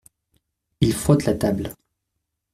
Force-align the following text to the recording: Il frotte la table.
Il 0.81 0.93
frotte 0.95 1.25
la 1.25 1.35
table. 1.35 1.75